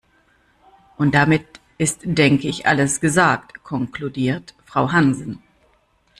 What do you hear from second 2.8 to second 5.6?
gesagt", konkludiert Frau Hansen.